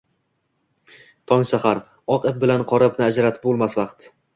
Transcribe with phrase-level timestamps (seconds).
[1.33, 1.83] Tong sahar—
[2.17, 4.15] oq ip bilan qora ipni ajratib bo‘lmas vaqt.